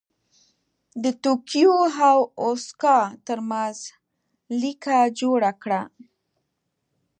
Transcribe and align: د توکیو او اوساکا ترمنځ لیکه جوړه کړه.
د 1.03 1.05
توکیو 1.23 1.75
او 2.09 2.19
اوساکا 2.45 2.97
ترمنځ 3.27 3.77
لیکه 4.61 4.97
جوړه 5.19 5.51
کړه. 5.61 5.81